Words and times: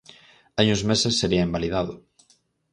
Hai 0.57 0.67
uns 0.73 0.83
meses 0.89 1.17
sería 1.21 1.45
invalidado. 1.47 1.93